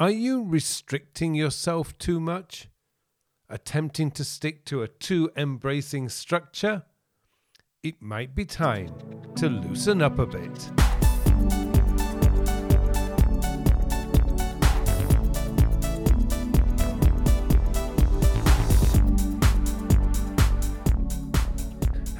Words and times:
Are 0.00 0.10
you 0.10 0.44
restricting 0.44 1.34
yourself 1.34 1.98
too 1.98 2.20
much? 2.20 2.70
Attempting 3.50 4.10
to 4.12 4.24
stick 4.24 4.64
to 4.64 4.82
a 4.82 4.88
too 4.88 5.30
embracing 5.36 6.08
structure? 6.08 6.84
It 7.82 8.00
might 8.00 8.34
be 8.34 8.46
time 8.46 8.94
to 9.36 9.50
loosen 9.50 10.00
up 10.00 10.18
a 10.18 10.24
bit. 10.24 10.89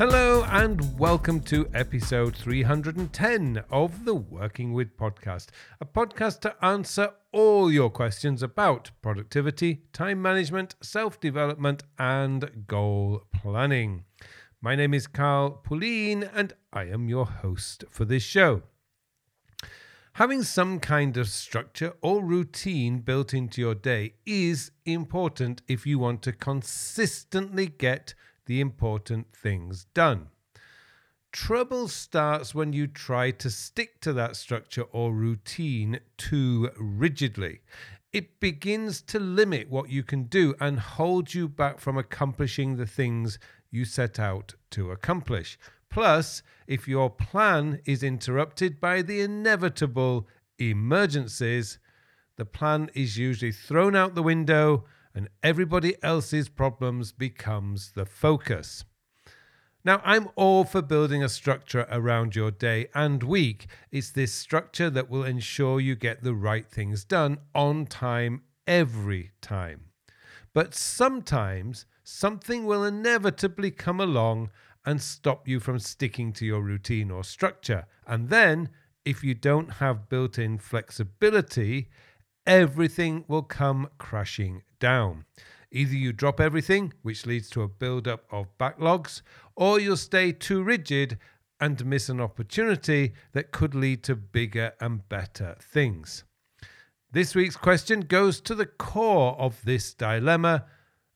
Hello 0.01 0.45
and 0.45 0.99
welcome 0.99 1.41
to 1.41 1.69
episode 1.75 2.35
310 2.35 3.63
of 3.71 4.07
the 4.07 4.15
Working 4.15 4.73
With 4.73 4.97
podcast, 4.97 5.49
a 5.79 5.85
podcast 5.85 6.41
to 6.41 6.57
answer 6.65 7.11
all 7.33 7.71
your 7.71 7.91
questions 7.91 8.43
about 8.43 8.93
productivity, 9.03 9.83
time 9.93 10.23
management, 10.23 10.75
self 10.81 11.21
development, 11.21 11.83
and 11.99 12.65
goal 12.67 13.25
planning. 13.31 14.05
My 14.63 14.75
name 14.75 14.95
is 14.95 15.07
Carl 15.07 15.51
Pullein 15.51 16.31
and 16.35 16.55
I 16.73 16.85
am 16.85 17.11
your 17.11 17.27
host 17.27 17.85
for 17.91 18.07
this 18.07 18.23
show. 18.23 18.63
Having 20.15 20.45
some 20.45 20.81
kind 20.81 21.19
of 21.19 21.29
structure 21.29 21.93
or 22.01 22.25
routine 22.25 23.01
built 23.01 23.35
into 23.35 23.61
your 23.61 23.75
day 23.75 24.15
is 24.25 24.71
important 24.87 25.61
if 25.69 25.87
you 25.87 25.99
want 25.99 26.23
to 26.23 26.33
consistently 26.33 27.67
get 27.67 28.15
the 28.47 28.61
important 28.61 29.35
things 29.35 29.87
done. 29.95 30.29
Trouble 31.33 31.87
starts 31.87 32.55
when 32.55 32.73
you 32.73 32.89
try 32.89 33.31
to 33.31 33.51
stick 33.51 34.01
to 34.01 34.13
that 34.15 34.35
structure 34.35 34.83
or 34.91 35.13
routine 35.13 36.01
too 36.17 36.71
rigidly. 36.77 37.61
It 38.13 38.41
begins 38.41 39.01
to 39.03 39.21
limit 39.21 39.71
what 39.71 39.91
you 39.91 40.03
can 40.03 40.25
do 40.25 40.55
and 40.61 40.81
hold 40.81 41.33
you 41.33 41.49
back 41.49 41.79
from 41.79 41.97
accomplishing 41.97 42.77
the 42.77 42.87
things 42.87 43.39
you 43.71 43.85
set 43.85 44.19
out 44.19 44.55
to 44.71 44.91
accomplish. 44.91 45.57
Plus, 45.89 46.43
if 46.67 46.89
your 46.89 47.11
plan 47.11 47.81
is 47.85 48.03
interrupted 48.03 48.81
by 48.81 49.03
the 49.03 49.21
inevitable 49.21 50.27
emergencies, 50.59 51.79
the 52.37 52.45
plan 52.45 52.91
is 52.95 53.17
usually 53.17 53.53
thrown 53.53 53.95
out 53.95 54.15
the 54.15 54.23
window 54.23 54.85
and 55.15 55.29
everybody 55.43 55.97
else's 56.03 56.49
problems 56.49 57.13
becomes 57.13 57.93
the 57.93 58.07
focus. 58.07 58.85
Now, 59.83 60.03
I'm 60.05 60.29
all 60.37 60.65
for 60.65 60.83
building 60.83 61.23
a 61.23 61.29
structure 61.29 61.87
around 61.91 62.37
your 62.37 62.51
day 62.51 62.89
and 62.95 63.23
week. 63.23 63.67
It's 63.91 64.11
this 64.11 64.33
structure 64.33 64.91
that 64.91 65.09
will 65.09 65.25
ensure 65.25 65.81
you 65.81 65.95
get 65.97 66.23
the 66.23 66.35
right 66.35 66.69
things 66.69 67.05
done 67.05 67.39
on 67.55 67.87
time 67.87 68.43
every 68.67 69.31
time. 69.41 69.87
But 70.53 70.75
sometimes 70.75 71.87
something 72.05 72.67
will 72.67 72.85
inevitably 72.85 73.71
come 73.71 74.01
along 74.01 74.51
and 74.85 75.01
stop 75.01 75.49
you 75.49 75.61
from 75.61 75.79
sticking 75.79 76.33
to 76.35 76.45
your 76.45 76.61
routine 76.61 77.11
or 77.11 77.25
structure. 77.25 77.87
And 78.07 78.29
then, 78.29 78.69
if 79.05 79.25
you 79.25 79.35
don't 79.35 79.75
have 79.75 80.11
built 80.11 80.39
in 80.39 80.59
flexibility, 80.59 81.89
everything 82.51 83.25
will 83.29 83.45
come 83.45 83.89
crashing 83.97 84.61
down. 84.81 85.25
Either 85.71 85.95
you 85.95 86.13
drop 86.13 86.41
everything, 86.41 86.93
which 87.03 87.25
leads 87.25 87.49
to 87.49 87.63
a 87.63 87.69
build-up 87.69 88.25
of 88.33 88.59
backlogs, 88.59 89.23
or 89.55 89.79
you'll 89.79 89.97
stay 89.97 90.33
too 90.33 90.61
rigid 90.61 91.17
and 91.61 91.87
miss 91.87 92.09
an 92.09 92.21
opportunity 92.21 93.13
that 93.31 93.53
could 93.53 93.73
lead 93.73 94.03
to 94.03 94.17
bigger 94.17 94.73
and 94.81 95.09
better 95.09 95.57
things. 95.61 96.25
This 97.13 97.37
week's 97.37 97.57
question 97.57 98.01
goes 98.01 98.41
to 98.41 98.57
the 98.57 98.67
core 98.67 99.37
of 99.39 99.65
this 99.65 99.95
dilemma, 99.95 100.65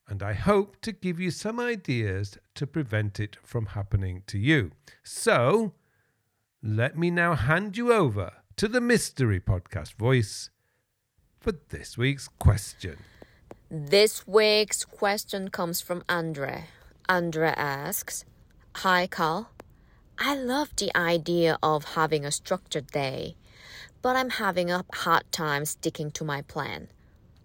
and 0.07 0.23
I 0.23 0.35
hope 0.35 0.81
to 0.83 0.93
give 0.93 1.19
you 1.19 1.33
some 1.33 1.59
ideas 1.59 2.39
to 2.55 2.65
prevent 2.65 3.19
it 3.19 3.39
from 3.43 3.67
happening 3.67 4.23
to 4.29 4.39
you. 4.39 4.71
So, 5.03 5.73
let 6.63 6.97
me 6.97 7.11
now 7.11 7.35
hand 7.35 7.77
you 7.77 7.93
over 7.93 8.31
to 8.55 8.69
the 8.69 8.81
Mystery 8.81 9.41
Podcast 9.41 9.95
voice 9.95 10.51
for 11.45 11.53
this 11.69 11.99
week's 11.99 12.27
question. 12.39 12.97
This 13.71 14.27
week's 14.27 14.83
question 14.83 15.51
comes 15.51 15.79
from 15.79 16.03
Andre. 16.09 16.69
Andre 17.07 17.53
asks 17.55 18.25
Hi, 18.77 19.07
Carl. 19.07 19.51
I 20.19 20.37
love 20.37 20.75
the 20.75 20.91
idea 20.97 21.59
of 21.63 21.97
having 21.97 22.25
a 22.25 22.33
structured 22.33 22.87
day, 22.87 23.37
but 24.01 24.17
I'm 24.17 24.31
having 24.31 24.71
a 24.71 24.87
hard 24.95 25.31
time 25.33 25.67
sticking 25.67 26.11
to 26.13 26.25
my 26.25 26.41
plan. 26.41 26.89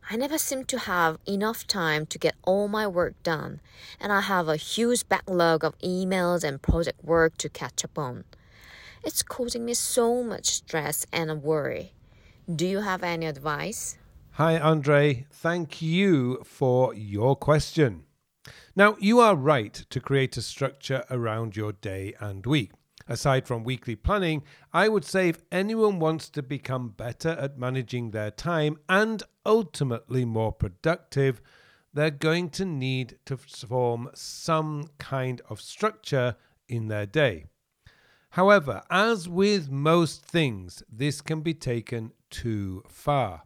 I 0.09 0.15
never 0.15 0.38
seem 0.38 0.63
to 0.71 0.79
have 0.79 1.19
enough 1.27 1.67
time 1.67 2.05
to 2.05 2.17
get 2.17 2.35
all 2.43 2.69
my 2.69 2.88
work 2.88 3.21
done, 3.21 3.59
and 3.99 4.13
I 4.13 4.21
have 4.21 4.47
a 4.47 4.55
huge 4.55 5.09
backlog 5.09 5.65
of 5.65 5.77
emails 5.79 6.45
and 6.45 6.61
project 6.61 7.03
work 7.03 7.38
to 7.39 7.49
catch 7.49 7.83
up 7.83 7.97
on. 7.97 8.23
It's 9.03 9.23
causing 9.23 9.65
me 9.65 9.73
so 9.73 10.23
much 10.23 10.45
stress 10.45 11.05
and 11.11 11.43
worry. 11.43 11.91
Do 12.55 12.65
you 12.65 12.79
have 12.79 13.03
any 13.03 13.27
advice? 13.27 13.95
Hi, 14.31 14.57
Andre. 14.57 15.27
Thank 15.29 15.83
you 15.83 16.41
for 16.43 16.95
your 16.95 17.35
question. 17.35 18.05
Now, 18.75 18.97
you 18.99 19.19
are 19.19 19.35
right 19.35 19.73
to 19.73 19.99
create 19.99 20.35
a 20.35 20.41
structure 20.41 21.03
around 21.11 21.55
your 21.55 21.73
day 21.73 22.15
and 22.19 22.43
week. 22.47 22.71
Aside 23.07 23.45
from 23.45 23.63
weekly 23.63 23.95
planning, 23.95 24.41
I 24.73 24.89
would 24.89 25.05
say 25.05 25.29
if 25.29 25.43
anyone 25.51 25.99
wants 25.99 26.27
to 26.29 26.41
become 26.41 26.89
better 26.89 27.29
at 27.29 27.59
managing 27.59 28.11
their 28.11 28.31
time 28.31 28.79
and 28.89 29.21
ultimately 29.45 30.25
more 30.25 30.51
productive, 30.51 31.43
they're 31.93 32.09
going 32.09 32.49
to 32.51 32.65
need 32.65 33.19
to 33.25 33.38
form 33.38 34.09
some 34.15 34.85
kind 34.97 35.39
of 35.49 35.61
structure 35.61 36.35
in 36.67 36.88
their 36.88 37.05
day. 37.05 37.45
However, 38.31 38.81
as 38.89 39.29
with 39.29 39.69
most 39.69 40.23
things, 40.23 40.81
this 40.91 41.21
can 41.21 41.41
be 41.41 41.53
taken 41.53 42.11
too 42.29 42.84
far. 42.88 43.44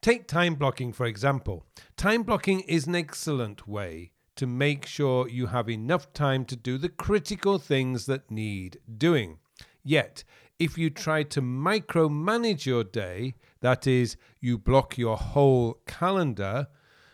Take 0.00 0.26
time 0.26 0.54
blocking, 0.54 0.92
for 0.92 1.06
example. 1.06 1.66
Time 1.96 2.22
blocking 2.22 2.60
is 2.60 2.86
an 2.86 2.94
excellent 2.94 3.66
way 3.66 4.12
to 4.36 4.46
make 4.46 4.84
sure 4.84 5.28
you 5.28 5.46
have 5.46 5.68
enough 5.70 6.12
time 6.12 6.44
to 6.46 6.56
do 6.56 6.76
the 6.76 6.88
critical 6.88 7.58
things 7.58 8.06
that 8.06 8.30
need 8.30 8.78
doing. 8.98 9.38
Yet, 9.82 10.24
if 10.58 10.76
you 10.76 10.90
try 10.90 11.22
to 11.24 11.40
micromanage 11.40 12.66
your 12.66 12.84
day, 12.84 13.34
that 13.60 13.86
is, 13.86 14.16
you 14.40 14.58
block 14.58 14.98
your 14.98 15.16
whole 15.16 15.80
calendar, 15.86 16.68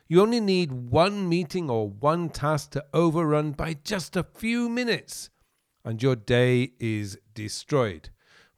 you 0.08 0.20
only 0.20 0.40
need 0.40 0.72
one 0.72 1.28
meeting 1.28 1.70
or 1.70 1.88
one 1.88 2.28
task 2.30 2.72
to 2.72 2.84
overrun 2.92 3.52
by 3.52 3.76
just 3.84 4.16
a 4.16 4.24
few 4.24 4.68
minutes 4.68 5.30
and 5.84 6.02
your 6.02 6.16
day 6.16 6.72
is 6.78 7.18
destroyed. 7.34 8.10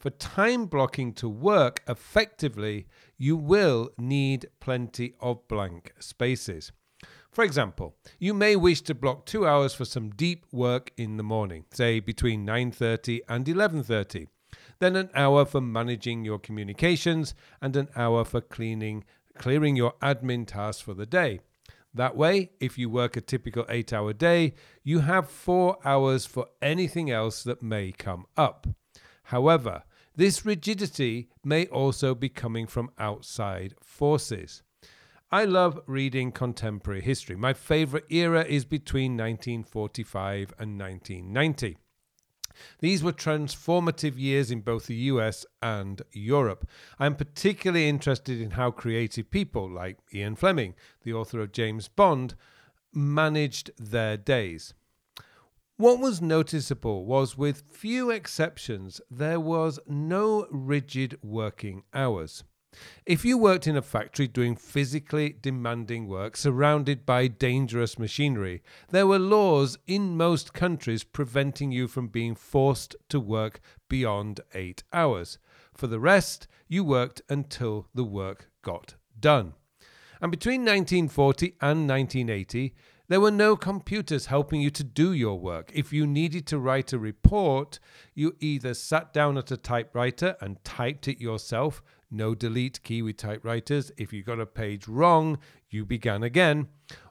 For 0.02 0.10
time 0.10 0.66
blocking 0.66 1.12
to 1.12 1.28
work 1.28 1.80
effectively, 1.86 2.88
you 3.18 3.36
will 3.36 3.90
need 3.96 4.48
plenty 4.58 5.14
of 5.20 5.46
blank 5.46 5.92
spaces. 6.00 6.72
For 7.30 7.44
example, 7.44 7.94
you 8.18 8.34
may 8.34 8.56
wish 8.56 8.80
to 8.80 8.96
block 8.96 9.26
2 9.26 9.46
hours 9.46 9.74
for 9.74 9.84
some 9.84 10.10
deep 10.10 10.44
work 10.50 10.90
in 10.96 11.18
the 11.18 11.22
morning, 11.22 11.66
say 11.70 12.00
between 12.00 12.44
9:30 12.44 13.20
and 13.28 13.46
11:30. 13.46 14.26
Then 14.80 14.96
an 14.96 15.08
hour 15.14 15.44
for 15.44 15.60
managing 15.60 16.24
your 16.24 16.40
communications 16.40 17.32
and 17.60 17.76
an 17.76 17.88
hour 17.94 18.24
for 18.24 18.40
cleaning 18.40 19.04
clearing 19.38 19.76
your 19.76 19.94
admin 20.02 20.48
tasks 20.48 20.82
for 20.82 20.94
the 20.94 21.06
day. 21.06 21.42
That 21.94 22.16
way, 22.16 22.50
if 22.58 22.76
you 22.76 22.90
work 22.90 23.16
a 23.16 23.20
typical 23.20 23.66
eight 23.68 23.92
hour 23.92 24.12
day, 24.12 24.54
you 24.82 24.98
have 24.98 25.30
four 25.30 25.78
hours 25.84 26.26
for 26.26 26.48
anything 26.60 27.08
else 27.08 27.44
that 27.44 27.62
may 27.62 27.92
come 27.92 28.26
up. 28.36 28.66
However, 29.26 29.84
this 30.16 30.44
rigidity 30.44 31.28
may 31.44 31.66
also 31.66 32.14
be 32.14 32.28
coming 32.28 32.66
from 32.66 32.90
outside 32.98 33.74
forces. 33.82 34.62
I 35.30 35.44
love 35.44 35.80
reading 35.86 36.30
contemporary 36.30 37.00
history. 37.00 37.36
My 37.36 37.54
favorite 37.54 38.04
era 38.10 38.44
is 38.44 38.66
between 38.66 39.12
1945 39.12 40.52
and 40.58 40.78
1990. 40.78 41.78
These 42.80 43.02
were 43.02 43.12
transformative 43.12 44.18
years 44.18 44.50
in 44.50 44.60
both 44.60 44.86
the 44.86 44.94
US 44.94 45.46
and 45.62 46.02
Europe. 46.12 46.68
I'm 46.98 47.16
particularly 47.16 47.88
interested 47.88 48.42
in 48.42 48.52
how 48.52 48.70
creative 48.70 49.30
people 49.30 49.70
like 49.70 49.98
Ian 50.12 50.36
Fleming, 50.36 50.74
the 51.02 51.14
author 51.14 51.40
of 51.40 51.52
James 51.52 51.88
Bond, 51.88 52.34
managed 52.92 53.70
their 53.78 54.18
days. 54.18 54.74
What 55.76 56.00
was 56.00 56.20
noticeable 56.20 57.06
was, 57.06 57.36
with 57.36 57.64
few 57.68 58.10
exceptions, 58.10 59.00
there 59.10 59.40
was 59.40 59.80
no 59.86 60.46
rigid 60.50 61.18
working 61.22 61.82
hours. 61.94 62.44
If 63.04 63.24
you 63.24 63.36
worked 63.36 63.66
in 63.66 63.76
a 63.76 63.82
factory 63.82 64.28
doing 64.28 64.54
physically 64.54 65.36
demanding 65.40 66.08
work 66.08 66.36
surrounded 66.36 67.04
by 67.04 67.26
dangerous 67.26 67.98
machinery, 67.98 68.62
there 68.90 69.06
were 69.06 69.18
laws 69.18 69.78
in 69.86 70.16
most 70.16 70.52
countries 70.52 71.04
preventing 71.04 71.72
you 71.72 71.88
from 71.88 72.08
being 72.08 72.34
forced 72.34 72.94
to 73.08 73.18
work 73.18 73.60
beyond 73.88 74.40
eight 74.54 74.84
hours. 74.92 75.38
For 75.74 75.86
the 75.86 76.00
rest, 76.00 76.46
you 76.68 76.84
worked 76.84 77.22
until 77.28 77.88
the 77.94 78.04
work 78.04 78.50
got 78.62 78.94
done. 79.18 79.54
And 80.20 80.30
between 80.30 80.60
1940 80.60 81.56
and 81.60 81.88
1980, 81.88 82.74
there 83.12 83.20
were 83.20 83.30
no 83.30 83.56
computers 83.56 84.26
helping 84.26 84.62
you 84.62 84.70
to 84.70 84.82
do 84.82 85.12
your 85.12 85.38
work. 85.38 85.70
If 85.74 85.92
you 85.92 86.06
needed 86.06 86.46
to 86.46 86.58
write 86.58 86.94
a 86.94 86.98
report, 86.98 87.78
you 88.14 88.36
either 88.40 88.72
sat 88.72 89.12
down 89.12 89.36
at 89.36 89.50
a 89.50 89.58
typewriter 89.58 90.34
and 90.40 90.64
typed 90.64 91.08
it 91.08 91.20
yourself, 91.20 91.82
no 92.10 92.34
delete 92.34 92.82
key 92.82 93.02
with 93.02 93.18
typewriters. 93.18 93.92
If 93.98 94.14
you 94.14 94.22
got 94.22 94.40
a 94.40 94.46
page 94.46 94.88
wrong, 94.88 95.36
you 95.68 95.84
began 95.84 96.22
again. 96.22 96.68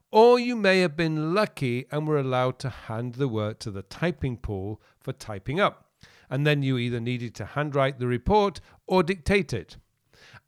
Or 0.09 0.39
you 0.39 0.55
may 0.55 0.79
have 0.79 0.97
been 0.97 1.35
lucky 1.35 1.85
and 1.91 2.07
were 2.07 2.17
allowed 2.17 2.57
to 2.59 2.69
hand 2.69 3.13
the 3.15 3.27
work 3.27 3.59
to 3.59 3.69
the 3.69 3.83
typing 3.83 4.37
pool 4.37 4.81
for 4.99 5.13
typing 5.13 5.59
up. 5.59 5.91
And 6.31 6.47
then 6.47 6.63
you 6.63 6.79
either 6.79 6.99
needed 6.99 7.35
to 7.35 7.45
handwrite 7.45 7.99
the 7.99 8.07
report 8.07 8.59
or 8.87 9.03
dictate 9.03 9.53
it. 9.53 9.77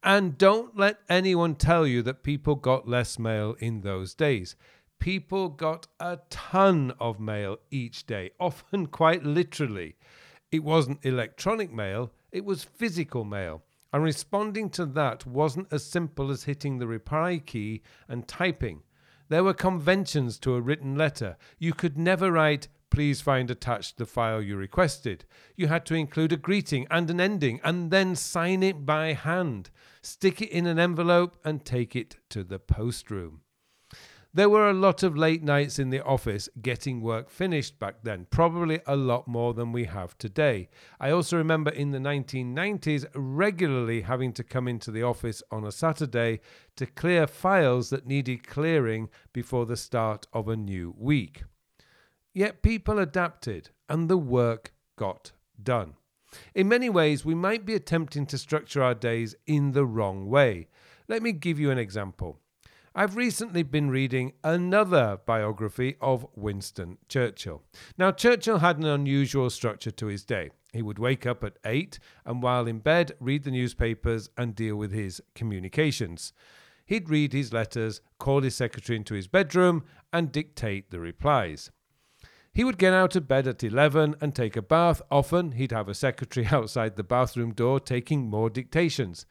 And 0.01 0.35
don't 0.35 0.75
let 0.75 0.97
anyone 1.09 1.53
tell 1.53 1.85
you 1.85 2.01
that 2.01 2.23
people 2.23 2.55
got 2.55 2.87
less 2.87 3.19
mail 3.19 3.55
in 3.59 3.81
those 3.81 4.15
days. 4.15 4.55
People 5.03 5.49
got 5.49 5.85
a 5.99 6.19
ton 6.29 6.93
of 6.97 7.19
mail 7.19 7.57
each 7.69 8.05
day, 8.05 8.31
often 8.39 8.85
quite 8.85 9.21
literally. 9.21 9.97
It 10.49 10.63
wasn't 10.63 11.05
electronic 11.05 11.73
mail, 11.73 12.13
it 12.31 12.45
was 12.45 12.63
physical 12.63 13.25
mail. 13.25 13.63
And 13.91 14.01
responding 14.01 14.69
to 14.69 14.85
that 14.85 15.25
wasn't 15.25 15.67
as 15.73 15.83
simple 15.85 16.31
as 16.31 16.45
hitting 16.45 16.77
the 16.77 16.87
reply 16.87 17.41
key 17.45 17.81
and 18.07 18.25
typing. 18.29 18.83
There 19.27 19.43
were 19.43 19.53
conventions 19.53 20.39
to 20.39 20.55
a 20.55 20.61
written 20.61 20.95
letter. 20.95 21.35
You 21.59 21.73
could 21.73 21.97
never 21.97 22.31
write, 22.31 22.69
please 22.89 23.19
find 23.19 23.51
attached 23.51 23.97
the 23.97 24.05
file 24.05 24.41
you 24.41 24.55
requested. 24.55 25.25
You 25.57 25.67
had 25.67 25.85
to 25.87 25.95
include 25.95 26.31
a 26.31 26.37
greeting 26.37 26.87
and 26.89 27.09
an 27.09 27.19
ending 27.19 27.59
and 27.61 27.91
then 27.91 28.15
sign 28.15 28.63
it 28.63 28.85
by 28.85 29.11
hand, 29.11 29.69
stick 30.01 30.41
it 30.41 30.49
in 30.49 30.65
an 30.65 30.79
envelope, 30.79 31.35
and 31.43 31.65
take 31.65 31.93
it 31.93 32.15
to 32.29 32.45
the 32.45 32.57
post 32.57 33.11
room. 33.11 33.42
There 34.35 34.49
were 34.49 34.67
a 34.67 34.73
lot 34.73 35.03
of 35.03 35.15
late 35.15 35.43
nights 35.43 35.77
in 35.77 35.91
the 35.91 36.03
office 36.03 36.49
getting 36.59 37.01
work 37.01 37.29
finished 37.29 37.77
back 37.77 37.97
then, 38.01 38.25
probably 38.31 38.81
a 38.87 38.95
lot 38.95 39.27
more 39.27 39.53
than 39.53 39.71
we 39.71 39.85
have 39.85 40.17
today. 40.17 40.69
I 40.99 41.11
also 41.11 41.37
remember 41.37 41.69
in 41.69 41.91
the 41.91 41.99
1990s 41.99 43.05
regularly 43.13 44.01
having 44.01 44.33
to 44.33 44.43
come 44.43 44.67
into 44.67 44.89
the 44.89 45.03
office 45.03 45.43
on 45.51 45.63
a 45.63 45.71
Saturday 45.71 46.39
to 46.77 46.87
clear 46.87 47.27
files 47.27 47.91
that 47.91 48.07
needed 48.07 48.47
clearing 48.47 49.09
before 49.33 49.67
the 49.67 49.77
start 49.77 50.25
of 50.33 50.47
a 50.47 50.57
new 50.57 50.95
week. 50.97 51.43
Yet 52.33 52.63
people 52.63 52.97
adapted 52.97 53.69
and 53.87 54.09
the 54.09 54.17
work 54.17 54.73
got 54.95 55.33
done. 55.61 55.93
In 56.55 56.67
many 56.67 56.89
ways, 56.89 57.23
we 57.23 57.35
might 57.35 57.67
be 57.67 57.75
attempting 57.75 58.25
to 58.25 58.39
structure 58.39 58.81
our 58.81 58.95
days 58.95 59.35
in 59.45 59.73
the 59.73 59.85
wrong 59.85 60.27
way. 60.27 60.69
Let 61.07 61.21
me 61.21 61.33
give 61.33 61.59
you 61.59 61.69
an 61.69 61.77
example. 61.77 62.39
I've 62.95 63.15
recently 63.15 63.63
been 63.63 63.89
reading 63.89 64.33
another 64.43 65.17
biography 65.25 65.95
of 65.99 66.27
Winston 66.35 66.99
Churchill. 67.09 67.63
Now, 67.97 68.11
Churchill 68.11 68.59
had 68.59 68.77
an 68.77 68.85
unusual 68.85 69.49
structure 69.49 69.89
to 69.89 70.05
his 70.05 70.23
day. 70.23 70.51
He 70.73 70.83
would 70.83 70.99
wake 70.99 71.25
up 71.25 71.43
at 71.43 71.57
8 71.65 71.97
and, 72.23 72.43
while 72.43 72.67
in 72.67 72.77
bed, 72.77 73.13
read 73.19 73.45
the 73.45 73.51
newspapers 73.51 74.29
and 74.37 74.53
deal 74.53 74.75
with 74.75 74.91
his 74.91 75.23
communications. 75.33 76.33
He'd 76.85 77.09
read 77.09 77.33
his 77.33 77.51
letters, 77.51 77.99
call 78.19 78.43
his 78.43 78.55
secretary 78.55 78.97
into 78.97 79.15
his 79.15 79.27
bedroom, 79.27 79.85
and 80.11 80.31
dictate 80.31 80.91
the 80.91 80.99
replies. 80.99 81.71
He 82.53 82.63
would 82.63 82.77
get 82.77 82.93
out 82.93 83.15
of 83.15 83.27
bed 83.27 83.47
at 83.47 83.63
11 83.63 84.17
and 84.21 84.35
take 84.35 84.55
a 84.55 84.61
bath. 84.61 85.01
Often, 85.09 85.53
he'd 85.53 85.71
have 85.71 85.89
a 85.89 85.95
secretary 85.95 86.45
outside 86.51 86.95
the 86.95 87.03
bathroom 87.03 87.53
door 87.53 87.79
taking 87.79 88.29
more 88.29 88.51
dictations. 88.51 89.25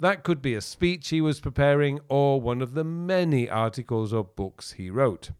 That 0.00 0.22
could 0.22 0.40
be 0.40 0.54
a 0.54 0.60
speech 0.60 1.08
he 1.08 1.20
was 1.20 1.40
preparing 1.40 1.98
or 2.08 2.40
one 2.40 2.62
of 2.62 2.74
the 2.74 2.84
many 2.84 3.50
articles 3.50 4.12
or 4.12 4.22
books 4.24 4.72
he 4.72 4.90
wrote. 4.90 5.30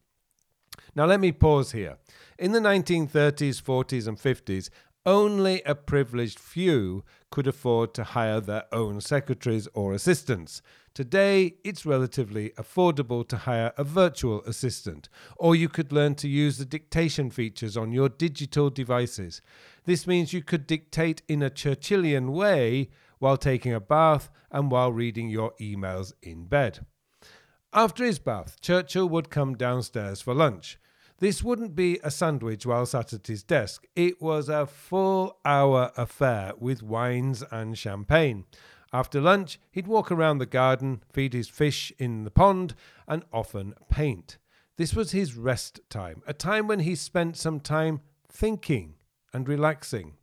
Now, 0.95 1.05
let 1.05 1.19
me 1.19 1.31
pause 1.31 1.71
here. 1.71 1.97
In 2.37 2.51
the 2.51 2.59
1930s, 2.59 3.61
40s, 3.61 4.07
and 4.07 4.17
50s, 4.17 4.69
only 5.05 5.61
a 5.63 5.75
privileged 5.75 6.39
few 6.39 7.03
could 7.31 7.47
afford 7.47 7.93
to 7.93 8.03
hire 8.03 8.41
their 8.41 8.65
own 8.73 8.99
secretaries 8.99 9.67
or 9.73 9.93
assistants. 9.93 10.61
Today, 10.93 11.55
it's 11.63 11.85
relatively 11.85 12.49
affordable 12.57 13.25
to 13.29 13.37
hire 13.37 13.71
a 13.77 13.83
virtual 13.83 14.43
assistant, 14.43 15.07
or 15.37 15.55
you 15.55 15.69
could 15.69 15.93
learn 15.93 16.15
to 16.15 16.27
use 16.27 16.57
the 16.57 16.65
dictation 16.65 17.29
features 17.29 17.77
on 17.77 17.93
your 17.93 18.09
digital 18.09 18.69
devices. 18.69 19.41
This 19.85 20.05
means 20.05 20.33
you 20.33 20.43
could 20.43 20.67
dictate 20.67 21.21
in 21.29 21.41
a 21.41 21.49
Churchillian 21.49 22.31
way 22.31 22.89
while 23.19 23.37
taking 23.37 23.73
a 23.73 23.79
bath 23.79 24.29
and 24.51 24.71
while 24.71 24.91
reading 24.91 25.29
your 25.29 25.53
emails 25.61 26.13
in 26.21 26.45
bed. 26.45 26.85
After 27.71 28.03
his 28.03 28.17
bath, 28.17 28.59
Churchill 28.61 29.07
would 29.09 29.29
come 29.29 29.55
downstairs 29.55 30.21
for 30.21 30.33
lunch. 30.33 30.79
This 31.19 31.43
wouldn't 31.43 31.75
be 31.75 31.99
a 32.03 32.09
sandwich 32.09 32.65
while 32.65 32.85
sat 32.85 33.13
at 33.13 33.27
his 33.27 33.43
desk. 33.43 33.85
It 33.95 34.21
was 34.21 34.49
a 34.49 34.65
full 34.65 35.37
hour 35.45 35.91
affair 35.97 36.53
with 36.57 36.81
wines 36.81 37.43
and 37.51 37.77
champagne. 37.77 38.45
After 38.91 39.21
lunch, 39.21 39.59
he'd 39.69 39.85
walk 39.85 40.11
around 40.11 40.39
the 40.39 40.45
garden, 40.45 41.03
feed 41.11 41.33
his 41.33 41.47
fish 41.47 41.91
in 41.99 42.23
the 42.23 42.31
pond, 42.31 42.73
and 43.07 43.23
often 43.31 43.75
paint. 43.89 44.37
This 44.77 44.95
was 44.95 45.11
his 45.11 45.35
rest 45.35 45.81
time, 45.89 46.23
a 46.25 46.33
time 46.33 46.65
when 46.65 46.79
he 46.79 46.95
spent 46.95 47.37
some 47.37 47.59
time 47.59 47.99
thinking 48.31 48.95
and 49.33 49.47
relaxing. 49.47 50.13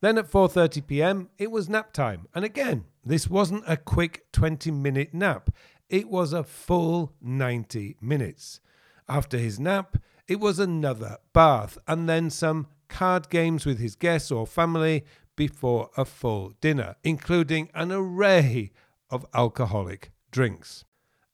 Then 0.00 0.18
at 0.18 0.30
4:30 0.30 0.86
p.m., 0.86 1.30
it 1.38 1.50
was 1.50 1.68
nap 1.68 1.92
time. 1.92 2.26
And 2.34 2.44
again, 2.44 2.84
this 3.04 3.28
wasn't 3.28 3.64
a 3.66 3.76
quick 3.76 4.30
20-minute 4.32 5.12
nap. 5.12 5.50
It 5.88 6.08
was 6.08 6.32
a 6.32 6.44
full 6.44 7.12
90 7.20 7.96
minutes. 8.00 8.60
After 9.08 9.38
his 9.38 9.58
nap, 9.58 9.96
it 10.28 10.38
was 10.38 10.58
another 10.58 11.18
bath 11.32 11.76
and 11.88 12.08
then 12.08 12.30
some 12.30 12.68
card 12.88 13.28
games 13.28 13.66
with 13.66 13.78
his 13.78 13.96
guests 13.96 14.30
or 14.30 14.46
family 14.46 15.04
before 15.36 15.90
a 15.96 16.04
full 16.04 16.52
dinner, 16.60 16.96
including 17.02 17.70
an 17.74 17.90
array 17.90 18.70
of 19.10 19.26
alcoholic 19.34 20.12
drinks. 20.30 20.84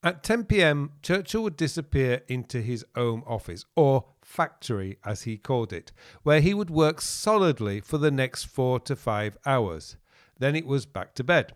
At 0.02 0.22
10 0.22 0.44
pm, 0.44 0.92
Churchill 1.02 1.42
would 1.42 1.56
disappear 1.56 2.22
into 2.28 2.62
his 2.62 2.84
home 2.94 3.24
office, 3.26 3.64
or 3.74 4.04
factory 4.26 4.99
as 5.05 5.23
he 5.23 5.38
called 5.38 5.73
it, 5.73 5.93
where 6.25 6.40
he 6.40 6.52
would 6.52 6.69
work 6.69 7.00
solidly 7.00 7.81
for 7.81 7.96
the 7.96 8.11
next 8.11 8.44
four 8.44 8.81
to 8.81 8.96
five 8.96 9.38
hours. 9.46 9.96
Then 10.38 10.56
it 10.56 10.67
was 10.67 10.84
back 10.84 11.14
to 11.14 11.25
bed. 11.25 11.55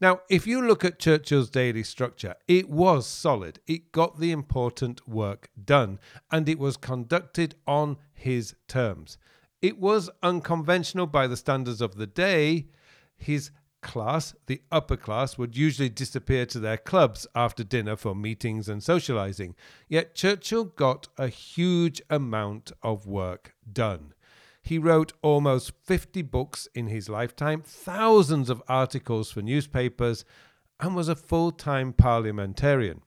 Now, 0.00 0.22
if 0.28 0.46
you 0.46 0.66
look 0.66 0.84
at 0.84 0.98
Churchill's 0.98 1.50
daily 1.50 1.84
structure, 1.84 2.34
it 2.48 2.68
was 2.68 3.06
solid. 3.06 3.60
It 3.66 3.92
got 3.92 4.18
the 4.18 4.32
important 4.32 5.06
work 5.06 5.50
done, 5.62 6.00
and 6.32 6.48
it 6.48 6.58
was 6.58 6.76
conducted 6.76 7.54
on 7.66 7.98
his 8.12 8.56
terms. 8.66 9.18
It 9.60 9.78
was 9.78 10.10
unconventional 10.22 11.06
by 11.06 11.26
the 11.26 11.36
standards 11.36 11.82
of 11.82 11.96
the 11.96 12.06
day. 12.06 12.68
His 13.16 13.50
class, 13.82 14.34
the 14.46 14.62
upper 14.70 14.96
class, 14.96 15.38
would 15.38 15.56
usually 15.56 15.88
disappear 15.88 16.46
to 16.46 16.60
their 16.60 16.76
clubs 16.76 17.26
after 17.34 17.64
dinner 17.64 17.96
for 17.96 18.14
meetings 18.14 18.68
and 18.68 18.82
socializing. 18.82 19.54
Yet 19.88 20.14
Churchill 20.14 20.64
got 20.64 21.08
a 21.16 21.28
huge 21.28 22.00
amount 22.10 22.72
of 22.82 23.06
work 23.06 23.54
done. 23.70 24.14
He 24.62 24.78
wrote 24.78 25.12
almost 25.22 25.72
50 25.84 26.22
books 26.22 26.68
in 26.74 26.86
his 26.86 27.08
lifetime, 27.08 27.62
thousands 27.62 28.50
of 28.50 28.62
articles 28.68 29.30
for 29.30 29.42
newspapers, 29.42 30.24
and 30.78 30.94
was 30.94 31.08
a 31.08 31.16
full 31.16 31.50
time 31.50 31.92
parliamentarian. 31.92 33.02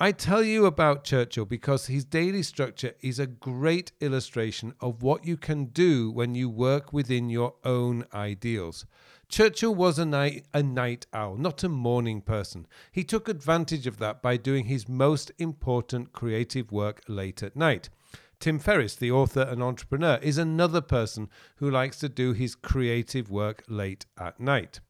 I 0.00 0.12
tell 0.12 0.44
you 0.44 0.64
about 0.64 1.02
Churchill 1.02 1.44
because 1.44 1.86
his 1.86 2.04
daily 2.04 2.44
structure 2.44 2.92
is 3.00 3.18
a 3.18 3.26
great 3.26 3.90
illustration 4.00 4.74
of 4.80 5.02
what 5.02 5.24
you 5.24 5.36
can 5.36 5.66
do 5.66 6.12
when 6.12 6.36
you 6.36 6.48
work 6.48 6.92
within 6.92 7.28
your 7.30 7.54
own 7.64 8.04
ideals. 8.14 8.86
Churchill 9.28 9.74
was 9.74 9.98
a 9.98 10.06
night, 10.06 10.46
a 10.54 10.62
night 10.62 11.06
owl, 11.12 11.36
not 11.36 11.62
a 11.62 11.68
morning 11.68 12.22
person. 12.22 12.66
He 12.90 13.04
took 13.04 13.28
advantage 13.28 13.86
of 13.86 13.98
that 13.98 14.22
by 14.22 14.38
doing 14.38 14.64
his 14.64 14.88
most 14.88 15.30
important 15.38 16.12
creative 16.12 16.72
work 16.72 17.02
late 17.08 17.42
at 17.42 17.54
night. 17.54 17.90
Tim 18.40 18.58
Ferriss, 18.58 18.94
the 18.94 19.10
author 19.10 19.42
and 19.42 19.62
entrepreneur, 19.62 20.18
is 20.22 20.38
another 20.38 20.80
person 20.80 21.28
who 21.56 21.70
likes 21.70 21.98
to 21.98 22.08
do 22.08 22.32
his 22.32 22.54
creative 22.54 23.30
work 23.30 23.64
late 23.68 24.06
at 24.18 24.40
night. 24.40 24.80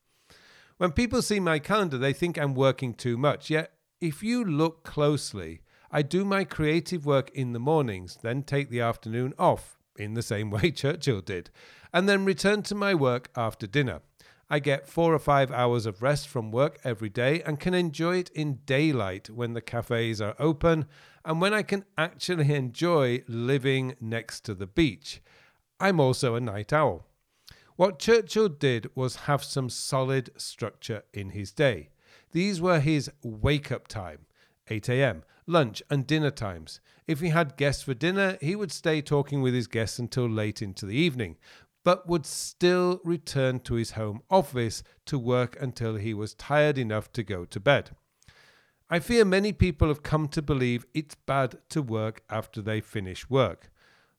When 0.76 0.92
people 0.92 1.22
see 1.22 1.40
my 1.40 1.58
calendar, 1.58 1.98
they 1.98 2.12
think 2.12 2.38
I'm 2.38 2.54
working 2.54 2.94
too 2.94 3.16
much. 3.16 3.50
Yet, 3.50 3.72
if 4.00 4.22
you 4.22 4.44
look 4.44 4.84
closely, 4.84 5.62
I 5.90 6.02
do 6.02 6.24
my 6.24 6.44
creative 6.44 7.04
work 7.04 7.30
in 7.30 7.52
the 7.52 7.58
mornings, 7.58 8.18
then 8.22 8.44
take 8.44 8.70
the 8.70 8.82
afternoon 8.82 9.34
off, 9.36 9.78
in 9.96 10.14
the 10.14 10.22
same 10.22 10.50
way 10.52 10.70
Churchill 10.70 11.22
did, 11.22 11.50
and 11.92 12.08
then 12.08 12.24
return 12.24 12.62
to 12.62 12.76
my 12.76 12.94
work 12.94 13.30
after 13.34 13.66
dinner. 13.66 14.00
I 14.50 14.60
get 14.60 14.88
four 14.88 15.14
or 15.14 15.18
five 15.18 15.50
hours 15.50 15.84
of 15.84 16.00
rest 16.00 16.26
from 16.26 16.50
work 16.50 16.78
every 16.82 17.10
day 17.10 17.42
and 17.42 17.60
can 17.60 17.74
enjoy 17.74 18.16
it 18.16 18.30
in 18.30 18.60
daylight 18.64 19.28
when 19.28 19.52
the 19.52 19.60
cafes 19.60 20.22
are 20.22 20.34
open 20.38 20.86
and 21.24 21.40
when 21.40 21.52
I 21.52 21.62
can 21.62 21.84
actually 21.98 22.54
enjoy 22.54 23.22
living 23.28 23.94
next 24.00 24.40
to 24.46 24.54
the 24.54 24.66
beach. 24.66 25.20
I'm 25.78 26.00
also 26.00 26.34
a 26.34 26.40
night 26.40 26.72
owl. 26.72 27.04
What 27.76 27.98
Churchill 27.98 28.48
did 28.48 28.90
was 28.94 29.26
have 29.26 29.44
some 29.44 29.68
solid 29.68 30.30
structure 30.36 31.04
in 31.12 31.30
his 31.30 31.52
day. 31.52 31.90
These 32.32 32.60
were 32.60 32.80
his 32.80 33.10
wake 33.22 33.70
up 33.70 33.86
time 33.86 34.26
8 34.68 34.88
a.m., 34.88 35.22
lunch, 35.46 35.82
and 35.88 36.06
dinner 36.06 36.30
times. 36.30 36.80
If 37.06 37.20
he 37.20 37.28
had 37.28 37.56
guests 37.56 37.82
for 37.82 37.94
dinner, 37.94 38.36
he 38.40 38.56
would 38.56 38.72
stay 38.72 39.00
talking 39.00 39.40
with 39.40 39.54
his 39.54 39.66
guests 39.66 39.98
until 39.98 40.28
late 40.28 40.60
into 40.60 40.84
the 40.84 40.96
evening, 40.96 41.36
but 41.88 42.06
would 42.06 42.26
still 42.26 43.00
return 43.02 43.58
to 43.58 43.72
his 43.72 43.92
home 43.92 44.20
office 44.28 44.82
to 45.06 45.18
work 45.18 45.56
until 45.58 45.94
he 45.94 46.12
was 46.12 46.34
tired 46.34 46.76
enough 46.76 47.10
to 47.10 47.22
go 47.22 47.46
to 47.46 47.58
bed. 47.58 47.92
I 48.90 48.98
fear 48.98 49.24
many 49.24 49.54
people 49.54 49.88
have 49.88 50.02
come 50.02 50.28
to 50.28 50.42
believe 50.42 50.84
it's 50.92 51.14
bad 51.14 51.56
to 51.70 51.80
work 51.80 52.20
after 52.28 52.60
they 52.60 52.82
finish 52.82 53.30
work. 53.30 53.70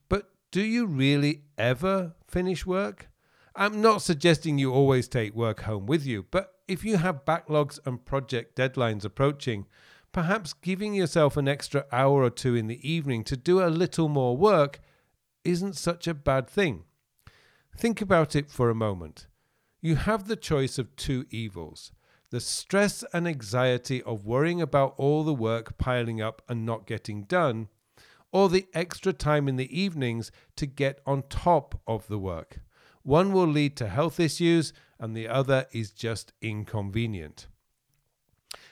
But 0.09 0.31
do 0.49 0.63
you 0.63 0.87
really 0.87 1.43
ever 1.59 2.15
finish 2.27 2.65
work? 2.65 3.11
I'm 3.55 3.79
not 3.81 4.01
suggesting 4.01 4.57
you 4.57 4.73
always 4.73 5.07
take 5.07 5.35
work 5.35 5.61
home 5.61 5.85
with 5.85 6.03
you, 6.07 6.25
but 6.31 6.55
if 6.67 6.83
you 6.83 6.97
have 6.97 7.23
backlogs 7.23 7.77
and 7.85 8.03
project 8.03 8.55
deadlines 8.55 9.05
approaching, 9.05 9.67
perhaps 10.11 10.53
giving 10.53 10.95
yourself 10.95 11.37
an 11.37 11.47
extra 11.47 11.85
hour 11.91 12.23
or 12.23 12.31
two 12.31 12.55
in 12.55 12.65
the 12.65 12.81
evening 12.91 13.23
to 13.25 13.37
do 13.37 13.63
a 13.63 13.69
little 13.69 14.09
more 14.09 14.35
work 14.35 14.79
isn't 15.43 15.75
such 15.75 16.07
a 16.07 16.15
bad 16.15 16.49
thing. 16.49 16.85
Think 17.79 18.01
about 18.01 18.35
it 18.35 18.51
for 18.51 18.69
a 18.69 18.75
moment. 18.75 19.27
You 19.79 19.95
have 19.95 20.27
the 20.27 20.35
choice 20.35 20.77
of 20.77 20.93
two 20.97 21.25
evils 21.29 21.93
the 22.29 22.41
stress 22.41 23.05
and 23.13 23.25
anxiety 23.25 24.03
of 24.03 24.25
worrying 24.25 24.61
about 24.61 24.95
all 24.97 25.23
the 25.23 25.33
work 25.33 25.77
piling 25.77 26.21
up 26.21 26.41
and 26.49 26.65
not 26.65 26.85
getting 26.85 27.23
done, 27.23 27.69
or 28.33 28.49
the 28.49 28.67
extra 28.73 29.13
time 29.13 29.47
in 29.47 29.55
the 29.55 29.79
evenings 29.79 30.29
to 30.57 30.65
get 30.65 30.99
on 31.05 31.23
top 31.29 31.79
of 31.87 32.05
the 32.07 32.19
work. 32.19 32.59
One 33.03 33.31
will 33.31 33.47
lead 33.47 33.77
to 33.77 33.87
health 33.87 34.19
issues, 34.19 34.73
and 34.99 35.15
the 35.15 35.29
other 35.29 35.65
is 35.71 35.91
just 35.91 36.33
inconvenient. 36.41 37.47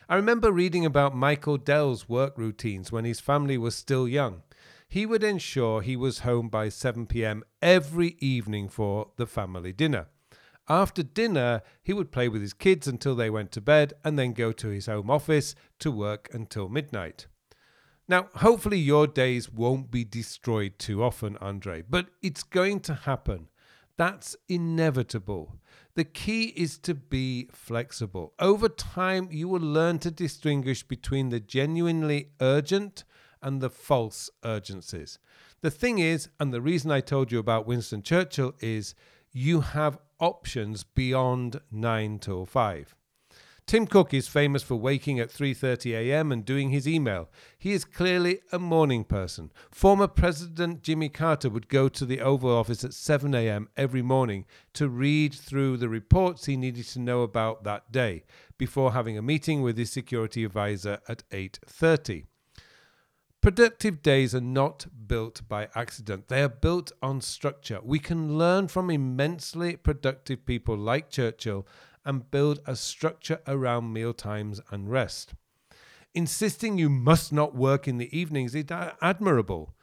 I 0.09 0.17
remember 0.17 0.51
reading 0.51 0.85
about 0.85 1.15
Michael 1.15 1.57
Dell's 1.57 2.09
work 2.09 2.37
routines 2.37 2.91
when 2.91 3.05
his 3.05 3.21
family 3.21 3.57
was 3.57 3.73
still 3.73 4.05
young. 4.05 4.41
He 4.88 5.06
would 5.06 5.24
ensure 5.24 5.82
he 5.82 5.96
was 5.96 6.20
home 6.20 6.48
by 6.48 6.70
7 6.70 7.08
pm 7.08 7.44
every 7.62 8.15
evening 8.20 8.70
for 8.70 9.12
the 9.17 9.27
family 9.27 9.74
dinner. 9.74 10.08
After 10.70 11.03
dinner, 11.03 11.62
he 11.82 11.94
would 11.94 12.12
play 12.12 12.27
with 12.29 12.41
his 12.41 12.53
kids 12.53 12.88
until 12.88 13.15
they 13.15 13.29
went 13.29 13.51
to 13.53 13.62
bed 13.62 13.94
and 14.03 14.17
then 14.17 14.34
go 14.34 14.51
to 14.53 14.67
his 14.70 14.86
home 14.86 15.10
office 15.10 15.56
to 15.79 15.91
work 15.91 16.29
until 16.34 16.70
midnight. 16.70 17.27
Now, 18.08 18.27
hopefully, 18.36 18.79
your 18.79 19.08
days 19.08 19.51
won't 19.51 19.91
be 19.91 20.06
destroyed 20.06 20.79
too 20.79 21.03
often, 21.03 21.38
Andre, 21.38 21.84
but 21.89 22.08
it's 22.22 22.44
going 22.44 22.79
to 22.82 22.94
happen. 22.94 23.50
That's 23.98 24.36
inevitable. 24.48 25.58
The 25.96 26.06
key 26.06 26.53
is 26.56 26.77
to 26.79 26.94
be 26.94 27.50
flexible. 27.51 28.34
Over 28.39 28.70
time, 28.70 29.27
you 29.32 29.50
will 29.50 29.62
learn 29.62 30.00
to 30.00 30.12
distinguish 30.12 30.84
between 30.84 31.29
the 31.29 31.39
genuinely 31.39 32.29
urgent 32.39 33.03
and 33.41 33.62
the 33.62 33.70
false 33.70 34.29
urgencies. 34.44 35.20
The 35.62 35.72
thing 35.72 36.00
is, 36.00 36.29
and 36.39 36.53
the 36.53 36.62
reason 36.62 36.91
I 36.91 37.01
told 37.01 37.32
you 37.32 37.39
about 37.39 37.67
Winston 37.67 38.03
Churchill 38.03 38.53
is 38.60 38.96
you 39.32 39.62
have 39.62 40.00
options 40.20 40.84
beyond 40.84 41.62
9 41.72 42.20
till 42.20 42.46
5. 42.46 42.96
Tim 43.67 43.86
Cook 43.86 44.13
is 44.13 44.29
famous 44.29 44.63
for 44.63 44.77
waking 44.77 45.20
at 45.20 45.29
3:30 45.29 45.91
a.m. 45.91 46.32
and 46.32 46.46
doing 46.46 46.70
his 46.70 46.88
email. 46.88 47.29
He 47.60 47.74
is 47.74 47.84
clearly 47.84 48.39
a 48.53 48.60
morning 48.60 49.03
person. 49.03 49.51
Former 49.72 50.08
President 50.08 50.82
Jimmy 50.84 51.10
Carter 51.10 51.50
would 51.50 51.67
go 51.67 51.89
to 51.89 52.06
the 52.06 52.22
Oval 52.22 52.56
Office 52.56 52.86
at 52.86 52.94
7 52.94 53.36
a.m. 53.36 53.67
every 53.75 54.01
morning 54.01 54.46
to 54.72 54.88
read 54.88 55.34
through 55.34 55.75
the 55.75 55.89
reports 55.89 56.46
he 56.46 56.56
needed 56.56 56.86
to 56.86 57.00
know 57.00 57.24
about 57.24 57.65
that 57.65 57.91
day 57.91 58.24
before 58.58 58.94
having 58.94 59.17
a 59.17 59.22
meeting 59.22 59.62
with 59.62 59.77
his 59.77 59.91
security 59.91 60.46
advisor 60.46 61.00
at 61.10 61.24
8:30. 61.32 62.24
Productive 63.41 64.01
days 64.01 64.34
are 64.34 64.41
not 64.41 64.88
built 65.08 65.48
by 65.48 65.70
accident. 65.75 66.27
They 66.27 66.41
are 66.41 66.50
built 66.50 66.91
on 67.01 67.22
structure. 67.22 67.79
We 67.84 68.00
can 68.00 68.38
learn 68.38 68.67
from 68.67 68.89
immensely 68.89 69.75
productive 69.75 70.46
people 70.46 70.75
like 70.75 71.10
Churchill 71.10 71.67
and 72.03 72.29
build 72.32 72.60
a 72.65 72.75
structure 72.75 73.39
around 73.48 73.94
meal 73.94 74.13
times 74.13 74.60
and 74.72 74.89
rest. 74.89 75.36
Insisting 76.13 76.77
you 76.77 76.89
must 76.89 77.32
not 77.32 77.56
work 77.56 77.88
in 77.88 77.98
the 77.98 78.17
evenings 78.17 78.56
is 78.56 78.65
admirable. 78.72 79.75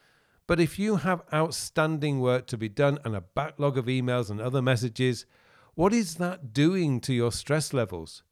But 0.47 0.61
if 0.61 0.79
you 0.79 0.97
have 0.97 1.23
outstanding 1.33 2.21
work 2.21 2.47
to 2.49 2.59
be 2.59 2.69
done 2.69 2.99
and 3.05 3.15
a 3.15 3.21
backlog 3.21 3.79
of 3.79 3.87
emails 3.87 4.31
and 4.31 4.41
other 4.41 4.61
messages, 4.61 5.27
what 5.75 5.93
is 5.93 6.17
that 6.17 6.53
doing 6.53 7.01
to 7.03 7.15
your 7.15 7.33
stress 7.33 7.73
levels? 7.73 8.25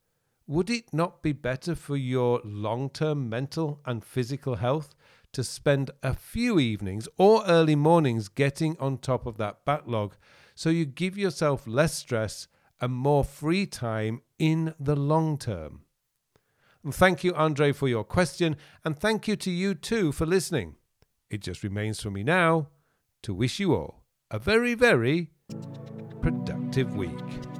Would 0.46 0.70
it 0.70 0.92
not 0.92 1.22
be 1.22 1.32
better 1.32 1.74
for 1.74 1.96
your 1.96 2.40
long 2.44 2.90
term 2.90 3.28
mental 3.28 3.80
and 3.84 4.04
physical 4.04 4.56
health 4.56 4.94
to 5.32 5.42
spend 5.44 5.90
a 6.02 6.14
few 6.14 6.58
evenings 6.58 7.08
or 7.16 7.44
early 7.46 7.76
mornings 7.76 8.28
getting 8.28 8.76
on 8.78 8.98
top 8.98 9.26
of 9.26 9.38
that 9.38 9.64
backlog 9.64 10.14
so 10.54 10.68
you 10.68 10.84
give 10.84 11.16
yourself 11.16 11.66
less 11.66 11.94
stress 11.94 12.48
and 12.80 12.92
more 12.92 13.24
free 13.24 13.64
time 13.64 14.20
in 14.38 14.74
the 14.78 14.96
long 14.96 15.38
term. 15.38 15.82
And 16.84 16.94
thank 16.94 17.22
you, 17.22 17.32
Andre, 17.34 17.72
for 17.72 17.88
your 17.88 18.04
question, 18.04 18.56
and 18.84 18.98
thank 18.98 19.28
you 19.28 19.36
to 19.36 19.50
you 19.50 19.74
too 19.74 20.10
for 20.10 20.26
listening. 20.26 20.74
It 21.30 21.40
just 21.40 21.62
remains 21.62 22.00
for 22.00 22.10
me 22.10 22.24
now 22.24 22.68
to 23.22 23.32
wish 23.32 23.60
you 23.60 23.74
all 23.74 24.02
a 24.30 24.38
very, 24.38 24.74
very 24.74 25.30
productive 26.20 26.96
week. 26.96 27.51